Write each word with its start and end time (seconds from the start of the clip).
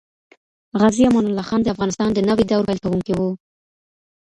غازي 0.81 1.03
امان 1.09 1.25
الله 1.27 1.43
خان 1.49 1.61
د 1.63 1.67
افغانستان 1.73 2.09
د 2.13 2.19
نوي 2.29 2.43
دور 2.47 2.61
پیل 2.67 2.79
کوونکی 2.83 3.13
وو. 3.15 3.29